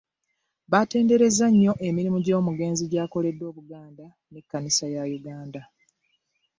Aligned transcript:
Batenderezza 0.71 1.45
nnyo 1.51 1.73
emirimu 1.87 2.17
gy'omugenzi 2.25 2.83
gy'akoledde 2.91 3.43
Obuganda 3.51 4.05
n'Ekkanisa 4.31 4.85
ya 4.95 5.03
Uganda. 5.17 5.61